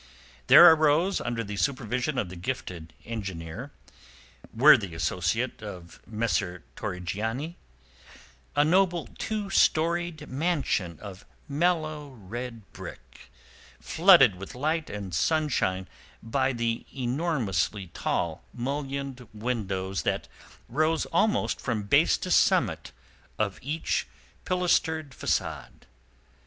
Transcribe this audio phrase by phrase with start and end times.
[0.47, 3.69] There arose under the supervision of the gifted engineer,
[4.51, 7.53] worthy associate of Messer Torrigiani,
[8.55, 13.29] a noble two storied mansion of mellow red brick,
[13.79, 15.87] flooded with light and sunshine
[16.23, 20.27] by the enormously tall mullioned windows that
[20.67, 22.91] rose almost from base to summit
[23.37, 24.07] of each
[24.45, 25.85] pilastered facade.